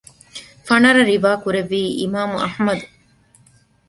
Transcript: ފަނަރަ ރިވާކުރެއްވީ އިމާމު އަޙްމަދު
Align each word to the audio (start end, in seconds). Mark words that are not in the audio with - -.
ފަނަރަ 0.67 1.01
ރިވާކުރެއްވީ 1.09 1.81
އިމާމު 1.99 2.35
އަޙްމަދު 2.41 2.85